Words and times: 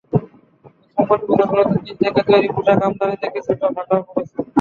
তবে 0.11 0.27
সম্প্রতি 0.95 1.25
বছরগুলোয় 1.31 1.67
চীন 1.85 1.95
থেকে 2.01 2.21
তৈরি 2.27 2.47
পোশাক 2.55 2.79
আমদানিতে 2.87 3.27
কিছুটা 3.33 3.67
ভাটা 3.75 3.95
পড়েছে। 4.07 4.35